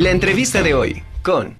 [0.00, 1.58] La entrevista de hoy con...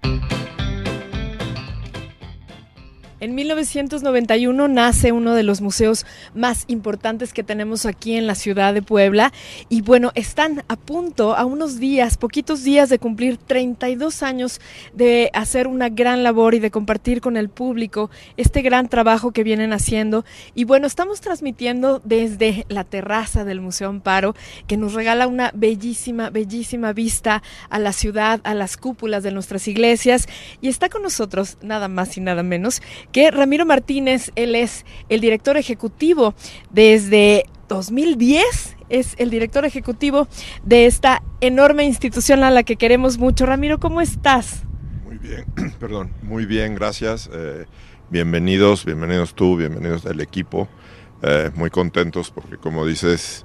[3.21, 8.73] En 1991 nace uno de los museos más importantes que tenemos aquí en la ciudad
[8.73, 9.31] de Puebla.
[9.69, 14.59] Y bueno, están a punto, a unos días, poquitos días de cumplir 32 años
[14.95, 19.45] de hacer una gran labor y de compartir con el público este gran trabajo que
[19.45, 20.25] vienen haciendo.
[20.55, 24.35] Y bueno, estamos transmitiendo desde la terraza del Museo Amparo
[24.67, 29.69] que nos regala una bellísima, bellísima vista a la ciudad, a las cúpulas de nuestras
[29.69, 30.27] iglesias.
[30.63, 32.81] Y está con nosotros nada más y nada menos
[33.13, 36.35] que Ramiro Martínez, él es el director ejecutivo
[36.71, 40.29] desde 2010, es el director ejecutivo
[40.65, 43.47] de esta enorme institución a la que queremos mucho.
[43.47, 44.65] Ramiro, ¿cómo estás?
[45.05, 45.45] Muy bien,
[45.79, 47.31] perdón, muy bien, gracias.
[47.33, 47.67] Eh,
[48.11, 50.69] bienvenidos, bienvenidos tú, bienvenidos el equipo.
[51.23, 53.45] Eh, muy contentos porque como dices,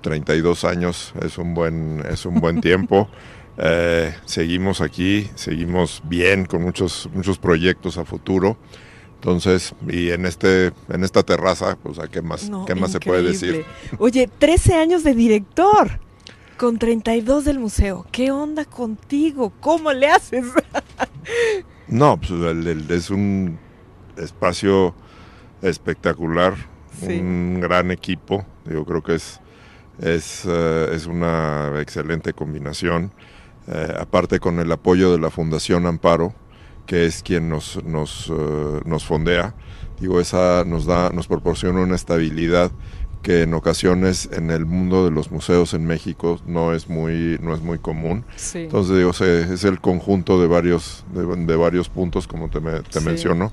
[0.00, 3.08] 32 años es un buen, es un buen tiempo.
[3.58, 8.56] Eh, seguimos aquí, seguimos bien con muchos, muchos proyectos a futuro.
[9.20, 13.22] Entonces, y en este, en esta terraza, pues a qué más, qué más se puede
[13.22, 13.66] decir.
[13.98, 16.00] Oye, 13 años de director
[16.56, 18.06] con 32 del museo.
[18.10, 19.52] ¿Qué onda contigo?
[19.60, 20.46] ¿Cómo le haces?
[21.88, 22.30] no, pues
[22.88, 23.58] es un
[24.16, 24.94] espacio
[25.60, 26.54] espectacular,
[27.02, 28.46] un gran equipo.
[28.64, 29.38] Yo creo que es,
[30.00, 33.12] es, eh, es una excelente combinación.
[33.66, 36.32] Eh, aparte con el apoyo de la Fundación Amparo,
[36.90, 39.54] que es quien nos, nos, eh, nos fondea.
[40.00, 42.72] Digo, esa nos da, nos proporciona una estabilidad
[43.22, 47.54] que en ocasiones en el mundo de los museos en México no es muy, no
[47.54, 48.24] es muy común.
[48.54, 53.52] Entonces, digo, es el conjunto de varios, de, varios puntos, como te, te menciono,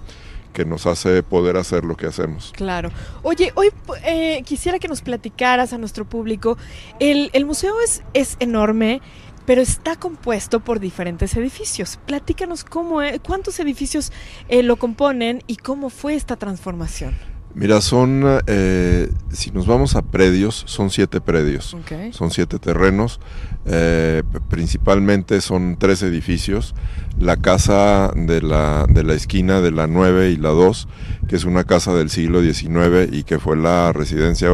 [0.52, 2.52] que nos hace poder hacer lo que hacemos.
[2.55, 2.89] Claro.
[3.21, 3.69] Oye, hoy
[4.03, 6.58] eh, quisiera que nos platicaras a nuestro público.
[6.99, 8.99] El, el museo es, es enorme
[9.48, 11.98] pero está compuesto por diferentes edificios.
[12.06, 14.12] Platícanos cómo, cuántos edificios
[14.50, 17.16] eh, lo componen y cómo fue esta transformación.
[17.55, 21.76] Mira, son, eh, si nos vamos a predios, son siete predios,
[22.11, 23.21] son siete terrenos,
[23.66, 26.76] eh, principalmente son tres edificios,
[27.17, 30.88] la casa de la, de la esquina de la 9 y la 2,
[31.30, 34.52] que es una casa del siglo XIX y que fue la residencia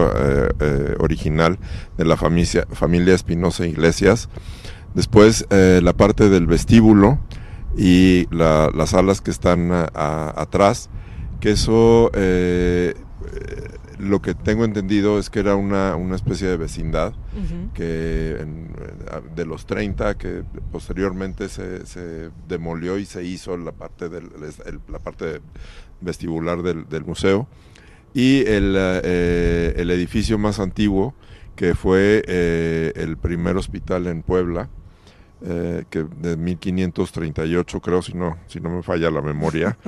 [1.00, 1.58] original
[1.98, 4.30] de la familia, familia Espinosa Iglesias,
[4.94, 7.20] Después eh, la parte del vestíbulo
[7.76, 10.90] y las salas que están atrás,
[11.40, 12.94] que eso eh,
[13.98, 17.14] lo que tengo entendido es que era una, especie de vecindad
[17.74, 18.46] que
[19.36, 24.30] de los 30 que posteriormente se, demolió y se hizo la parte del,
[24.88, 25.42] la parte
[26.02, 27.48] vestibular del, museo.
[28.14, 31.16] Y el, eh, el, edificio más antiguo
[31.56, 32.24] que fue
[32.96, 34.70] el primer hospital en Puebla
[35.46, 39.78] eh, que de 1538 creo, si no, si no me falla la memoria.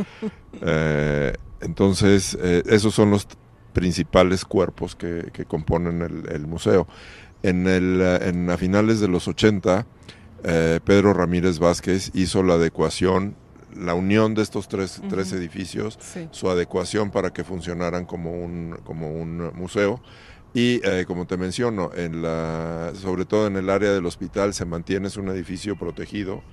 [0.61, 3.27] Eh, entonces, eh, esos son los
[3.73, 6.87] principales cuerpos que, componen el, museo.
[7.43, 9.85] En, el, en a finales de los 80,
[10.85, 13.35] Pedro Ramírez Vázquez hizo la adecuación
[13.77, 15.99] la unión de estos tres, tres edificios,
[16.31, 20.01] su adecuación para que funcionaran como un, como un museo.
[20.53, 24.63] Y eh, como te menciono, en la, sobre todo en el área del hospital se
[24.63, 26.43] mantiene, es un edificio protegido,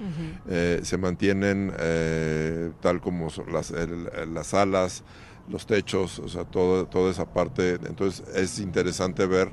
[0.48, 5.04] eh, se mantienen eh, tal como las, las salas,
[5.48, 7.74] los techos, o sea, todo, toda esa parte.
[7.86, 9.52] Entonces es interesante ver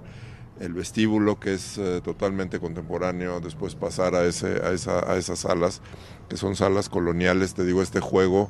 [0.60, 5.82] el vestíbulo que es totalmente contemporáneo, después pasar a, ese, a, esa, a esas salas,
[6.28, 8.50] que son salas coloniales, te digo, este juego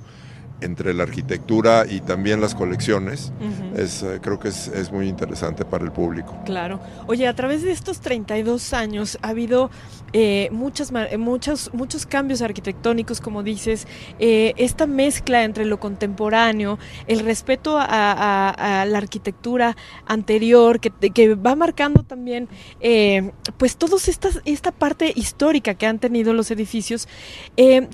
[0.61, 3.31] entre la arquitectura y también las colecciones,
[3.75, 6.35] es, eh, creo que es, muy interesante para el público.
[6.45, 6.79] Claro.
[7.07, 9.69] Oye, a través de estos 32 años ha habido
[10.13, 13.87] eh, muchas, eh, muchos, muchos cambios arquitectónicos, como dices,
[14.19, 22.03] esta mezcla entre lo contemporáneo, el respeto a, la arquitectura anterior, que, que va marcando
[22.03, 22.49] también,
[23.57, 23.97] pues, toda
[24.45, 27.07] esta parte histórica que han tenido los edificios.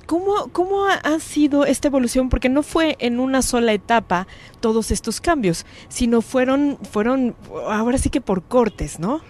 [0.05, 2.29] ¿cómo, ¿Cómo ha sido esta evolución?
[2.29, 4.27] Porque no fue en una sola etapa
[4.61, 7.35] todos estos cambios, sino fueron, fueron
[7.69, 9.21] ahora sí que por cortes, ¿no?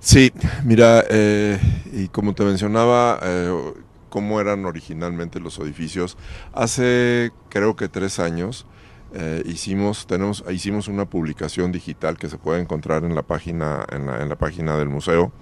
[0.00, 0.32] Sí,
[0.64, 1.60] mira, eh,
[1.92, 3.72] y como te mencionaba, eh,
[4.08, 6.16] cómo eran originalmente los edificios,
[6.54, 8.66] hace creo que tres años
[9.14, 14.06] eh, hicimos, tenemos, hicimos una publicación digital que se puede encontrar en la página, en
[14.06, 15.32] la, en la página del museo,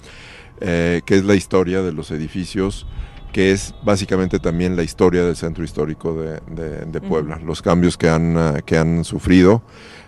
[0.61, 2.87] que es la historia de los edificios
[3.33, 8.37] que es básicamente también la historia del centro histórico de, Puebla, los cambios que han,
[8.37, 9.63] eh, que han sufrido.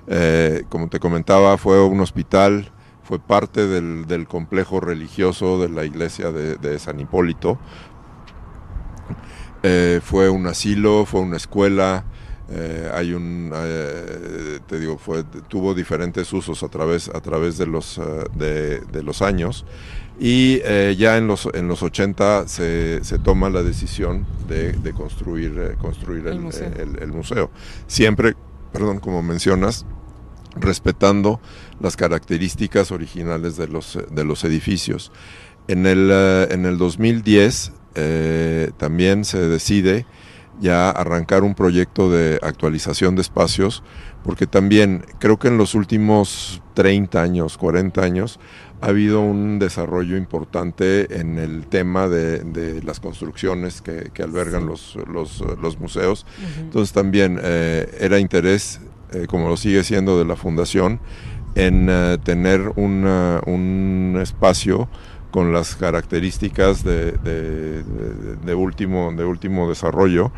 [0.07, 2.71] Eh, como te comentaba, fue un hospital,
[3.03, 7.59] fue parte del, complejo religioso de la iglesia de, San Hipólito,
[9.63, 12.05] eh, fue un asilo, fue una escuela,
[12.55, 17.67] eh, hay un, eh, te digo, fue, tuvo diferentes usos a través, a través de,
[17.67, 17.99] los,
[18.35, 19.65] de, los años
[20.21, 20.61] y
[20.97, 26.41] ya en los, en los 80 se, se toma la decisión de, construir, construir el,
[27.11, 27.51] museo.
[27.87, 28.37] Siempre,
[28.71, 29.87] perdón, como mencionas,
[30.55, 31.41] respetando
[31.81, 35.11] las características originales de los, de los edificios.
[35.69, 36.11] En el,
[36.51, 37.73] en el 2010
[38.77, 40.05] también se decide
[40.63, 43.83] ya arrancar un proyecto de actualización de espacios,
[44.23, 48.39] porque también creo que en los últimos 30 años, 40 años,
[48.81, 55.79] ha habido un desarrollo importante en el tema de, las construcciones que, albergan los, los,
[55.81, 56.27] museos.
[56.59, 58.81] Entonces también eh, era interés,
[59.13, 61.01] eh, como lo sigue siendo de la fundación,
[61.55, 64.89] en eh, tener un espacio
[65.33, 70.31] con las características de, de, último, de último desarrollo,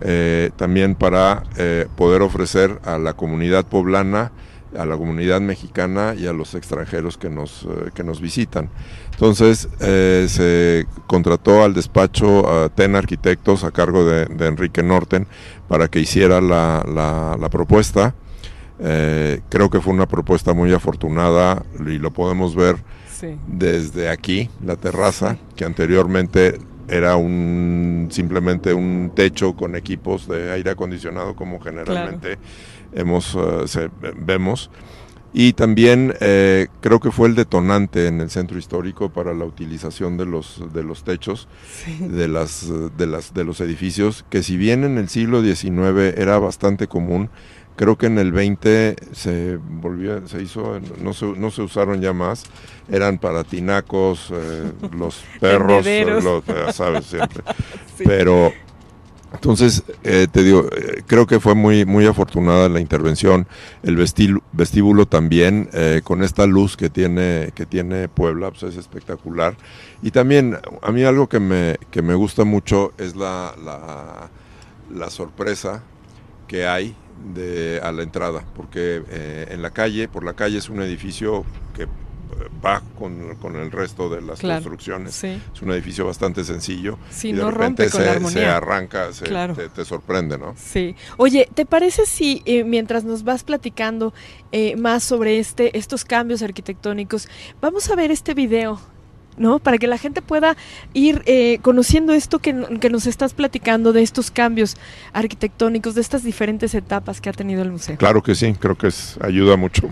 [0.00, 4.32] eh, también para eh, poder ofrecer a la comunidad poblana,
[4.76, 8.70] a la comunidad mexicana y a los extranjeros que nos, eh, que nos visitan.
[9.10, 15.26] Entonces se contrató al despacho a TEN Arquitectos a cargo de, Enrique Norten
[15.68, 18.14] para que hiciera la, la, la propuesta.
[18.78, 22.76] creo que fue una propuesta muy afortunada y lo podemos ver
[23.46, 26.58] desde aquí, la terraza, que anteriormente
[26.88, 32.38] era un simplemente un techo con equipos de aire acondicionado como generalmente
[32.92, 34.68] hemos eh, vemos
[35.32, 40.16] y también eh, creo que fue el detonante en el centro histórico para la utilización
[40.16, 41.48] de los de los techos
[42.00, 46.38] de las de las de los edificios que si bien en el siglo XIX era
[46.38, 47.30] bastante común
[47.74, 52.12] Creo que en el 20 se volvió, se hizo, no se, no se usaron ya
[52.12, 52.44] más,
[52.90, 55.86] eran para tinacos, eh, los perros,
[56.22, 56.44] los,
[56.74, 57.42] sabes, siempre.
[58.04, 58.52] Pero
[59.32, 63.46] entonces, eh, te digo, eh, creo que fue muy, muy afortunada la intervención,
[63.82, 65.68] el vestíbulo también,
[66.04, 69.56] con esta luz que tiene, que tiene Puebla, pues es espectacular.
[70.02, 74.30] Y también, a mí algo que me, que me gusta mucho es la, la,
[74.92, 75.82] la sorpresa
[76.46, 76.94] que hay
[77.34, 81.44] de, a la entrada, porque eh, en la calle, por la calle es un edificio
[81.74, 81.86] que
[82.32, 85.22] eh, va con, con el resto de las construcciones.
[85.24, 86.98] Es un edificio bastante sencillo.
[87.22, 89.24] y de repente se, arranca, se,
[89.74, 90.54] te, sorprende, ¿no?
[90.56, 90.94] Sí.
[91.16, 94.12] Oye, ¿te parece si eh, mientras nos vas platicando
[94.76, 97.28] más sobre este, estos cambios arquitectónicos,
[97.60, 98.78] vamos a ver este video
[99.36, 99.58] ¿no?
[99.58, 100.56] Para que la gente pueda
[100.92, 104.76] ir eh, conociendo esto que, nos estás platicando de estos cambios
[105.12, 107.96] arquitectónicos, de estas diferentes etapas que ha tenido el museo.
[107.96, 109.90] Claro que sí, creo que es, ayuda mucho.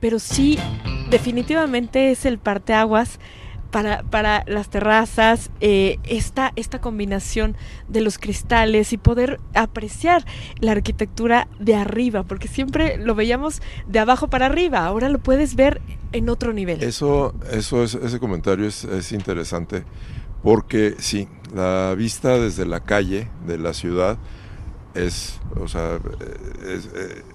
[0.00, 0.58] Pero sí
[1.10, 3.18] definitivamente es el parteaguas
[3.70, 7.56] para, para las terrazas, eh, esta, esta combinación
[7.88, 10.24] de los cristales y poder apreciar
[10.60, 15.56] la arquitectura de arriba, porque siempre lo veíamos de abajo para arriba, ahora lo puedes
[15.56, 15.80] ver
[16.12, 16.82] en otro nivel.
[16.82, 19.84] Eso, eso es, ese comentario es, es interesante,
[20.42, 24.16] porque sí, la vista desde la calle de la ciudad
[24.96, 25.98] es, o sea,
[26.66, 26.88] es,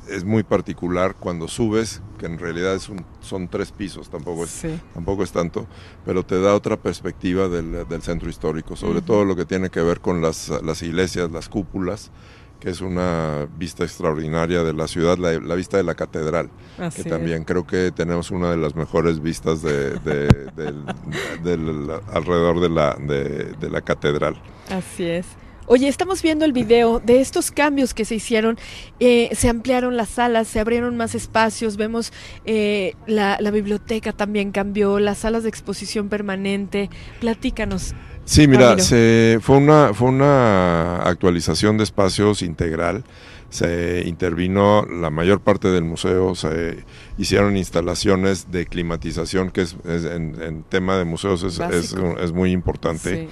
[0.09, 4.65] es, muy particular cuando subes, que en realidad es un, son tres pisos, tampoco es,
[4.93, 5.67] tampoco es tanto,
[6.05, 9.81] pero te da otra perspectiva del, del centro histórico, sobre todo lo que tiene que
[9.81, 12.11] ver con las, las, iglesias, las cúpulas,
[12.59, 16.49] que es una vista extraordinaria de la ciudad, la, vista de la catedral,
[16.95, 22.95] que también creo que tenemos una de las mejores vistas de, del, alrededor de la,
[22.95, 24.39] de la catedral.
[24.69, 25.25] Así es.
[25.71, 28.57] Oye, estamos viendo el video de estos cambios que se hicieron.
[28.99, 31.77] Eh, se ampliaron las salas, se abrieron más espacios.
[31.77, 32.11] Vemos
[32.43, 36.89] eh, la, biblioteca también cambió, las salas de exposición permanente.
[37.21, 37.95] Platícanos.
[38.25, 43.05] Sí, mira, se, fue, una, fue una actualización de espacios integral
[43.51, 46.83] se intervino la mayor parte del museo, se
[47.17, 53.29] hicieron instalaciones de climatización, que es, en, tema de museos es, es, muy importante.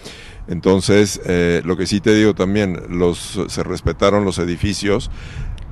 [0.49, 5.09] Entonces, eh, lo que sí te digo también, los, se respetaron los edificios,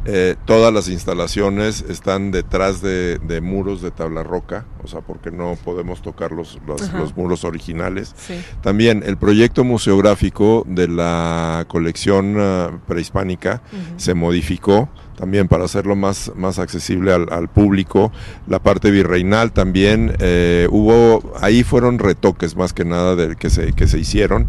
[0.10, 5.58] eh, todas las instalaciones están detrás de, muros de tabla roca, o sea, porque no
[5.66, 8.16] podemos tocar los, los, muros originales.
[8.62, 13.62] También el proyecto museográfico de la colección ah, prehispánica
[13.98, 18.12] se modificó también para hacerlo más, más accesible al, público.
[18.48, 23.74] La parte virreinal también eh, hubo, ahí fueron retoques más que nada de, que, se,
[23.74, 24.48] que se hicieron.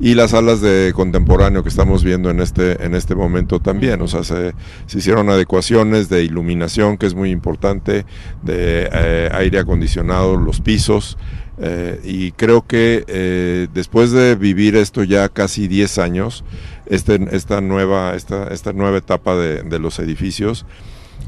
[0.00, 4.02] y las salas de contemporáneo que estamos viendo en este, en este momento también.
[4.02, 4.52] O sea, se,
[4.92, 8.04] hicieron adecuaciones de iluminación, que es muy importante,
[8.42, 11.18] de eh, aire acondicionado, los pisos.
[11.62, 16.42] Eh, y creo que eh, después de vivir esto ya casi 10 años,
[16.86, 20.64] este, esta, nueva, esta, esta nueva etapa de, de los edificios,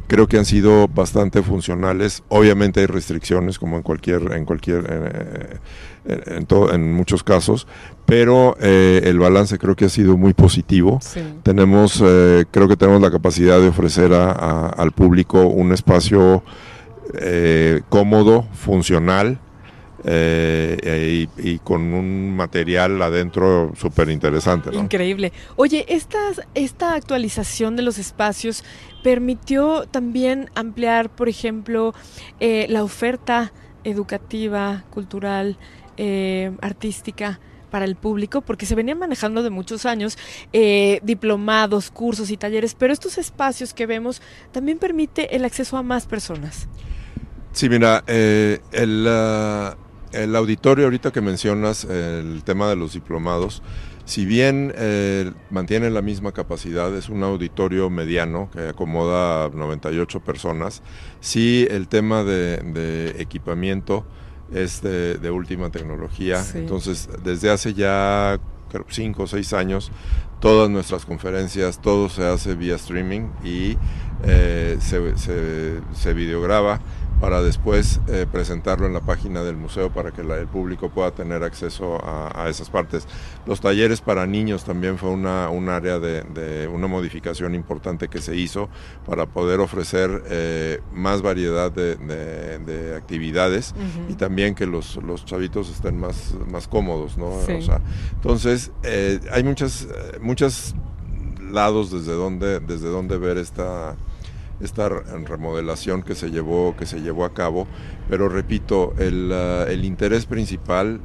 [0.06, 2.22] creo que han sido bastante funcionales.
[2.28, 5.58] Obviamente hay restricciones como en cualquier, en cualquier, eh,
[6.26, 7.66] en, en, muchos casos,
[8.06, 10.98] pero el balance creo que ha sido muy positivo.
[11.42, 16.42] Tenemos, eh, creo que tenemos la capacidad de ofrecer a, al público un espacio
[17.90, 19.38] cómodo, funcional
[20.04, 24.75] eh, y, con un material adentro súper interesante.
[24.75, 25.32] Increíble.
[25.56, 26.18] Oye, esta,
[26.54, 28.64] esta actualización de los espacios
[29.04, 31.94] permitió también ampliar, por ejemplo,
[32.40, 33.52] eh, la oferta
[33.85, 35.56] educativa, cultural,
[35.97, 37.38] eh, artística
[37.71, 40.18] para el público, porque se venían manejando de muchos años
[41.02, 46.06] diplomados, cursos y talleres, pero estos espacios que vemos también permite el acceso a más
[46.06, 46.68] personas.
[47.52, 49.06] Sí, mira, el,
[50.12, 53.62] el auditorio ahorita que mencionas, el tema de los diplomados,
[54.04, 60.83] si bien eh, mantiene la misma capacidad, es un auditorio mediano que acomoda 98 personas,
[61.21, 64.04] sí el tema de, equipamiento
[64.52, 68.40] es de, última tecnología, entonces desde hace ya
[68.88, 69.92] 5 o 6 años
[70.40, 73.76] todas nuestras conferencias, todo se hace vía streaming y
[74.25, 76.81] eh, se, se, se videograba
[77.22, 81.44] para después eh, presentarlo en la página del museo para que el público pueda tener
[81.44, 83.06] acceso a, esas partes.
[83.46, 88.34] Los talleres para niños también fue una, un área de, una modificación importante que se
[88.34, 88.68] hizo
[89.06, 93.72] para poder ofrecer eh, más variedad de, actividades
[94.08, 97.16] y también que los, los, chavitos estén más, más cómodos.
[97.16, 97.38] ¿no?
[98.14, 99.86] entonces, eh, hay muchas,
[100.20, 100.74] muchos
[101.40, 103.94] lados desde donde, desde donde ver esta
[104.61, 107.66] esta remodelación que se llevó, que se llevó a cabo,
[108.09, 111.00] pero repito, el, uh, el interés principal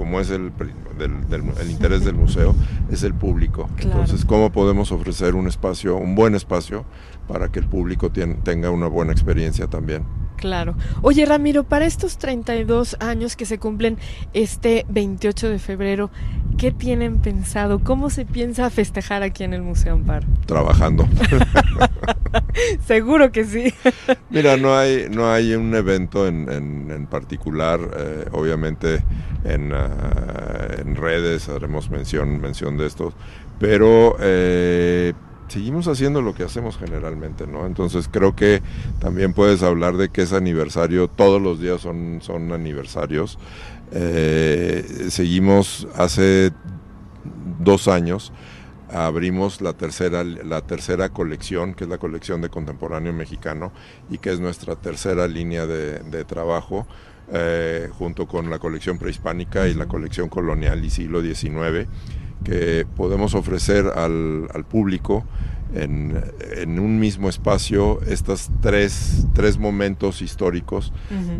[0.00, 0.50] como es el,
[0.98, 1.12] del,
[1.60, 2.54] el, interés del museo,
[2.90, 3.68] es el público.
[3.80, 6.86] Entonces, ¿cómo podemos ofrecer un espacio, un buen espacio,
[7.28, 10.04] para que el público tenga una buena experiencia también?
[10.36, 10.74] Claro.
[11.02, 13.98] Oye, Ramiro, para estos 32 años que se cumplen
[14.32, 16.10] este 28 de febrero,
[16.56, 17.80] ¿qué tienen pensado?
[17.80, 20.26] ¿Cómo se piensa festejar aquí en el Museo Amparo?
[20.46, 21.06] Trabajando.
[22.86, 23.72] Seguro que sí.
[24.30, 29.02] Mira, no hay, no hay un evento en, en, particular, eh, obviamente
[29.44, 33.12] en, ah, en, redes haremos mención, mención de esto,
[33.58, 34.16] pero...
[34.20, 35.12] Eh,
[35.48, 37.66] seguimos haciendo lo que hacemos generalmente, ¿no?
[37.66, 38.62] Entonces creo que
[39.00, 43.36] también puedes hablar de que es aniversario, todos los días son, son aniversarios.
[43.90, 46.52] Eh, seguimos hace
[47.58, 48.32] dos años
[48.92, 53.72] abrimos la tercera, la tercera colección, que es la colección de contemporáneo mexicano
[54.10, 56.86] y que es nuestra tercera línea de, trabajo,
[57.32, 61.88] eh, junto con la colección prehispánica y la colección colonial y siglo XIX
[62.44, 65.24] que podemos ofrecer al, al público
[65.74, 66.22] en,
[66.56, 70.92] en, un mismo espacio estos tres, tres momentos históricos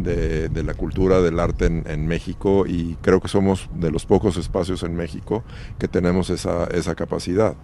[0.02, 4.06] de, de, la cultura del arte en, en, México y creo que somos de los
[4.06, 5.42] pocos espacios en México
[5.78, 7.54] que tenemos esa, esa capacidad.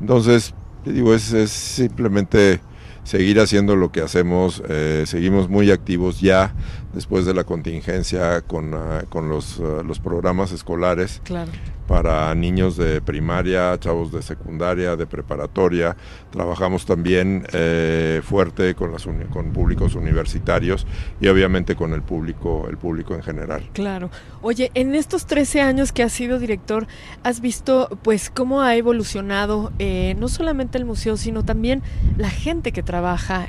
[0.00, 0.54] Entonces,
[0.84, 2.60] te digo, es, es simplemente
[3.04, 6.54] seguir haciendo lo que hacemos, eh, seguimos muy activos ya
[6.92, 11.20] después de la contingencia con, uh, con los, uh, los programas escolares.
[11.24, 11.50] Claro
[11.86, 15.96] para niños de primaria, chavos de secundaria, de preparatoria.
[16.30, 20.86] Trabajamos también eh, fuerte con, las con públicos universitarios
[21.20, 23.68] y obviamente con el público, el público en general.
[23.72, 24.10] Claro.
[24.42, 26.86] Oye, en estos 13 años que has sido director,
[27.22, 31.82] has visto pues cómo ha evolucionado eh, no solamente el museo, sino también
[32.16, 32.93] la gente que trabaja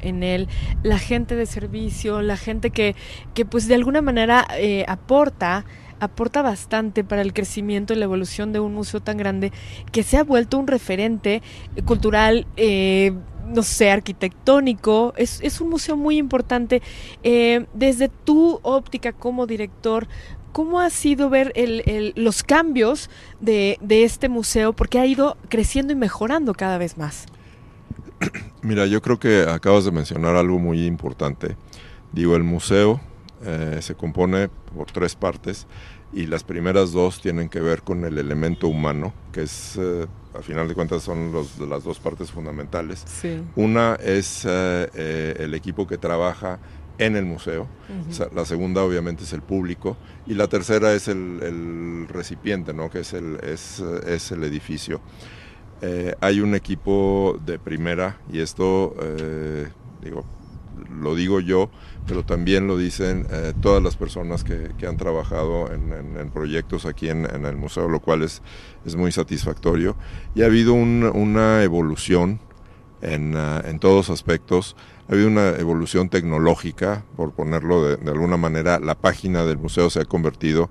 [0.01, 0.47] en él,
[0.83, 2.95] la gente de servicio, la gente que,
[3.33, 5.65] que pues de alguna manera eh, aporta
[5.99, 9.51] aporta bastante para el crecimiento y la evolución de un museo tan grande
[9.91, 11.41] que se ha vuelto un referente
[11.85, 12.47] cultural.
[12.57, 13.13] Eh,
[13.47, 16.81] no sé, arquitectónico, es, es, un museo muy importante.
[17.21, 20.07] Eh, desde tu óptica como director,
[20.51, 23.09] ¿cómo ha sido ver el, los cambios
[23.39, 24.73] de, de, este museo?
[24.73, 27.27] Porque ha ido creciendo y mejorando cada vez más.
[28.61, 31.55] Mira, yo creo que acabas de mencionar algo muy importante.
[32.11, 33.01] Digo, el museo
[33.43, 35.67] eh, se compone por tres partes
[36.13, 40.41] y las primeras dos tienen que ver con el elemento humano, que es, eh, a
[40.41, 43.03] final de cuentas, son los, las dos partes fundamentales.
[43.55, 46.59] Una es eh, el equipo que trabaja
[46.97, 47.67] en el museo.
[48.33, 52.89] la segunda obviamente es el público y la tercera es el, recipiente, ¿no?
[52.89, 55.01] que es el, es, es el edificio.
[55.81, 59.67] Eh, hay un equipo de primera y esto, eh,
[60.01, 60.25] digo,
[61.01, 61.69] lo digo yo,
[62.07, 67.25] pero también lo dicen eh, todas las personas que, han trabajado en, proyectos aquí en,
[67.25, 68.41] el museo, lo cual es,
[68.85, 69.95] es muy satisfactorio.
[70.33, 72.39] Y ha habido una evolución
[73.01, 74.75] en, en todos aspectos
[75.07, 80.01] ha habido una evolución tecnológica, por ponerlo de, alguna manera, la página del museo se
[80.01, 80.69] ha convertido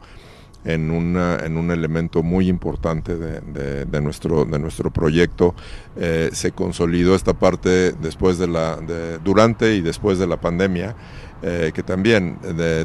[0.90, 5.54] una, en un elemento muy importante de, nuestro, de nuestro proyecto.
[5.96, 8.78] Eh, se consolidó esta parte después de la,
[9.22, 10.96] durante y después de la pandemia,
[11.42, 12.38] eh, que también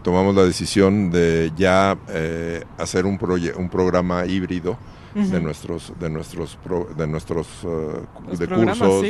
[0.04, 3.18] tomamos la decisión de ya eh, hacer un,
[3.58, 4.78] un programa híbrido
[5.14, 6.58] de nuestros de nuestros
[6.98, 9.06] de nuestros uh, de cursos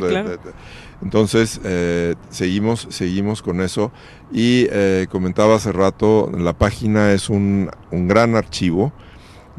[1.02, 3.92] entonces eh, seguimos seguimos con eso.
[4.32, 8.92] Y eh, comentaba hace rato la página es un, un gran archivo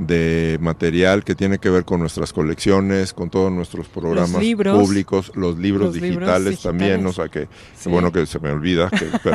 [0.00, 5.59] de material que tiene que ver con nuestras colecciones, con todos nuestros programas públicos, los
[5.59, 7.49] libros, digitales, también, o sea que
[7.87, 8.90] bueno que se me olvida,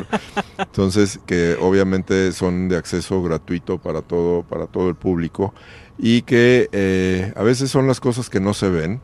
[0.58, 5.54] entonces que obviamente son de acceso gratuito para todo para todo el público
[5.98, 9.00] y que eh, a veces son las cosas que no se ven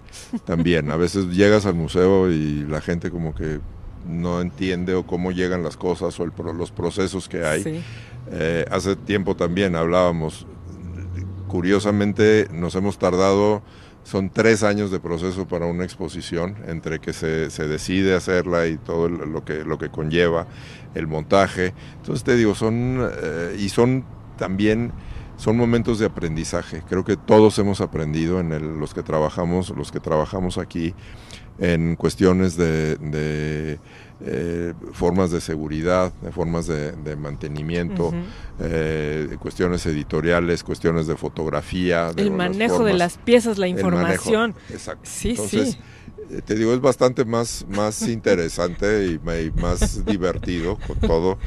[0.45, 0.91] también.
[0.91, 3.59] A veces llegas al museo y la gente como que
[4.07, 7.83] no entiende o cómo llegan las cosas o los procesos que hay.
[8.31, 10.45] Eh, hace tiempo también hablábamos,
[11.51, 13.61] curiosamente nos hemos tardado,
[14.03, 19.09] son tres años de proceso para una exposición, entre que se, decide hacerla y todo
[19.09, 20.47] lo que, lo que conlleva,
[20.95, 21.73] el montaje.
[21.97, 24.05] Entonces te digo, son, eh, y son
[24.37, 24.93] también
[25.35, 26.83] son momentos de aprendizaje.
[26.87, 30.93] Creo que todos hemos aprendido en los que trabajamos, los que trabajamos aquí
[31.59, 33.79] en cuestiones de,
[34.25, 38.13] eh, formas de seguridad, formas de, mantenimiento,
[38.59, 42.11] eh, cuestiones editoriales, cuestiones de fotografía.
[42.15, 44.55] el manejo de las piezas, la información.
[44.69, 45.01] exacto.
[45.03, 45.77] Sí, sí
[46.31, 49.19] eh, te digo, es bastante más, más interesante y,
[49.59, 51.37] más divertido con todo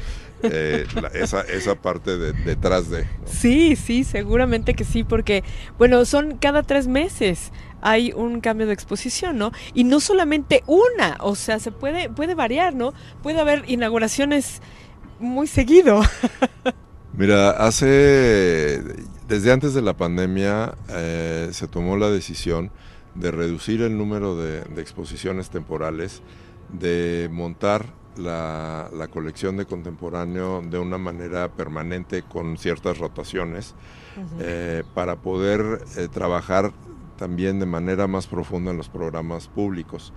[0.43, 3.07] eh, esa, esa parte de, detrás de.
[3.25, 5.43] Sí, sí, seguramente que sí, porque,
[5.77, 7.51] bueno, son cada tres meses
[7.85, 9.51] hay un cambio de exposición, ¿no?
[9.75, 12.93] Y no solamente una, o sea, se puede, puede variar, ¿no?
[13.21, 14.61] Puede haber inauguraciones
[15.19, 16.01] muy seguido.
[17.13, 18.83] Mira, hace,
[19.27, 22.71] desde antes de la pandemia eh, se tomó la decisión
[23.13, 26.23] de reducir el número de exposiciones temporales,
[26.73, 27.85] de montar
[28.17, 33.75] la, colección de contemporáneo de una manera permanente con ciertas rotaciones
[34.39, 36.71] eh, para poder eh, trabajar
[37.17, 40.13] también de manera más profunda en los programas públicos.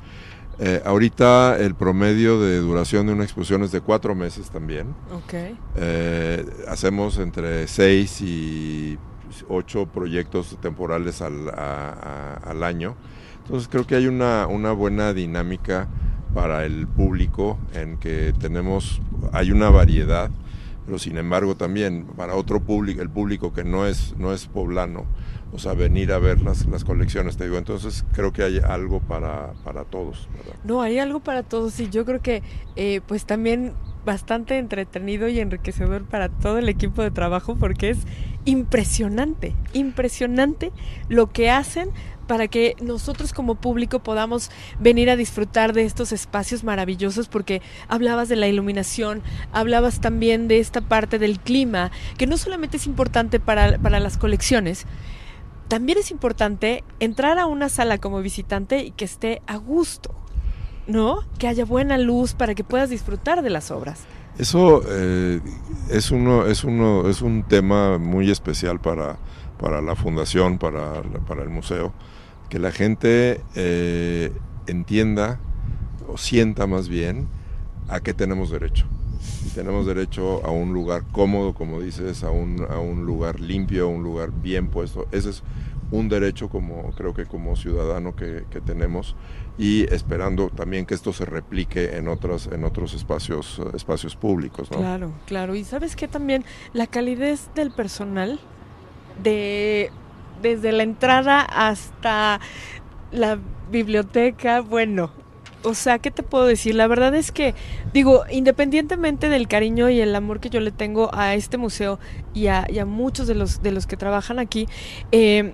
[0.60, 4.94] Eh, ahorita el promedio de duración de una exposición es de cuatro meses también.
[6.68, 8.98] hacemos entre seis y
[9.48, 12.96] ocho proyectos temporales al, al año.
[13.44, 15.88] Entonces creo que hay una, una buena dinámica
[16.34, 19.00] para el público en que tenemos,
[19.32, 20.30] hay una variedad,
[20.88, 25.04] pero sin embargo también para otro público, el público que no es, no es poblano,
[25.52, 29.00] o sea, venir a ver las, las colecciones, te digo, entonces creo que hay algo
[29.00, 30.30] para, para todos.
[30.64, 32.42] No, hay algo para todos y yo creo que
[32.76, 33.74] eh, pues también
[34.08, 37.98] bastante entretenido y enriquecedor para todo el equipo de trabajo porque es
[38.46, 40.72] impresionante, impresionante
[41.10, 41.90] lo que hacen
[42.26, 48.30] para que nosotros como público podamos venir a disfrutar de estos espacios maravillosos porque hablabas
[48.30, 49.20] de la iluminación,
[49.52, 54.16] hablabas también de esta parte del clima, que no solamente es importante para, para las
[54.16, 54.86] colecciones,
[55.68, 60.14] también es importante entrar a una sala como visitante y que esté a gusto,
[60.88, 61.20] ¿no?
[61.38, 64.00] Que haya buena luz para que puedas disfrutar de las obras.
[64.38, 65.40] Eso eh,
[65.90, 69.18] es, uno, es, uno, es un tema muy especial para,
[69.60, 71.92] para la fundación, para, para el museo
[72.48, 74.32] que la gente eh,
[74.66, 75.38] entienda
[76.08, 77.28] o sienta más bien
[77.88, 78.86] a qué tenemos derecho.
[79.54, 83.88] tenemos derecho a un lugar cómodo, como dices, a un, a un lugar limpio, a
[83.88, 85.06] un lugar bien puesto.
[85.12, 85.42] Ese es
[85.90, 89.16] un derecho como creo que como ciudadano que, tenemos
[89.56, 95.12] y esperando también que esto se replique en otros en otros espacios espacios públicos claro
[95.26, 98.38] claro y sabes que también la calidez del personal
[99.22, 99.90] de
[100.42, 102.40] desde la entrada hasta
[103.10, 103.38] la
[103.70, 105.10] biblioteca, bueno,
[105.64, 106.74] o sea, ¿qué te puedo decir?
[106.74, 107.54] La verdad es que,
[107.92, 111.98] digo, independientemente del cariño y el amor que yo le tengo a este museo
[112.32, 114.68] y a, muchos de los, de los que trabajan aquí,
[115.10, 115.52] eh,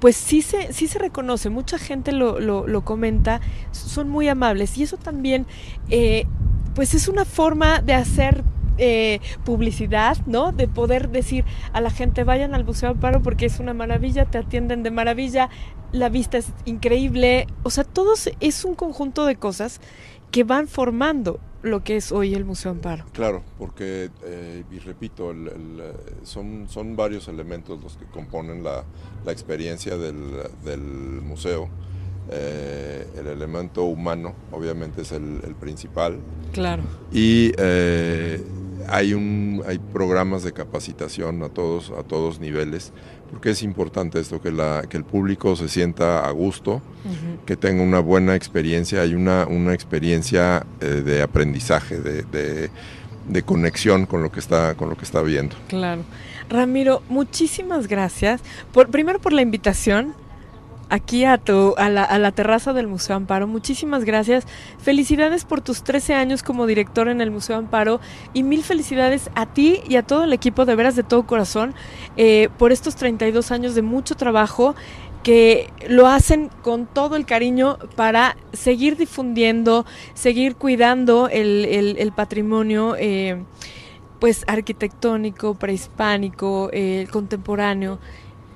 [0.00, 3.40] pues sí se, sí se reconoce, mucha gente lo, lo, comenta,
[3.72, 5.46] son muy amables y eso también,
[5.90, 6.26] eh,
[6.74, 8.44] pues es una forma de hacer
[8.78, 10.52] eh, publicidad, ¿no?
[10.52, 14.36] De poder decir a la gente, vayan al Museo Amparo porque es una maravilla, te
[14.36, 15.48] atienden de maravilla,
[15.92, 17.46] la vista es increíble.
[17.62, 19.80] O sea, todo es un conjunto de cosas
[20.30, 23.04] que van formando lo que es hoy el Museo Amparo.
[23.12, 25.34] Claro, porque, eh, y repito,
[26.22, 28.84] son, son varios elementos los que componen la,
[29.26, 31.68] experiencia del, museo.
[32.30, 36.18] Eh, el elemento humano, obviamente, es el, principal.
[36.52, 36.82] Claro.
[37.12, 38.42] Y eh,
[38.88, 42.92] hay, un, hay programas de capacitación a todos, a todos niveles,
[43.30, 46.82] porque es importante esto, que, la, que el público se sienta a gusto,
[47.44, 52.70] que tenga una buena experiencia, hay una, una experiencia eh, de aprendizaje, de,
[53.28, 55.56] de, conexión con lo que está, con lo que está viendo.
[55.68, 56.02] Claro.
[56.48, 58.40] Ramiro, muchísimas gracias.
[58.72, 60.14] Por, primero por la invitación,
[60.88, 63.46] aquí a, tu, a, la, a la terraza del Museo Amparo.
[63.46, 64.46] Muchísimas gracias.
[64.78, 68.00] Felicidades por tus 13 años como director en el Museo Amparo
[68.32, 71.74] y mil felicidades a ti y a todo el equipo de veras de todo corazón
[72.16, 74.74] eh, por estos 32 años de mucho trabajo
[75.22, 82.94] que lo hacen con todo el cariño para seguir difundiendo, seguir cuidando el, patrimonio.
[82.98, 83.42] Eh,
[84.20, 87.98] pues arquitectónico, prehispánico, eh, contemporáneo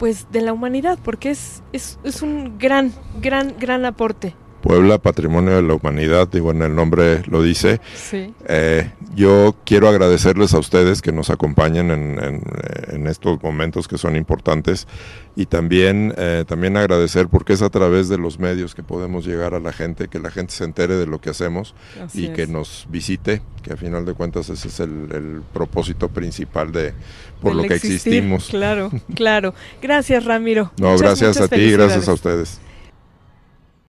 [0.01, 4.35] pues de la humanidad, porque es, es, es un gran, gran, gran aporte.
[4.61, 7.81] Puebla, Patrimonio de la Humanidad, digo, en el nombre lo dice.
[7.95, 8.33] Sí.
[8.47, 12.43] Eh, yo quiero agradecerles a ustedes que nos acompañan en,
[12.89, 14.87] en, estos momentos que son importantes
[15.35, 19.55] y también, eh, también agradecer porque es a través de los medios que podemos llegar
[19.55, 21.75] a la gente, que la gente se entere de lo que hacemos
[22.15, 26.93] y que nos visite, que a final de cuentas ese es el, propósito principal de
[27.41, 28.49] por lo que existimos.
[28.49, 29.55] Claro, claro.
[29.83, 30.73] Gracias, Ramiro.
[30.79, 32.61] No, gracias a ti, gracias a ustedes.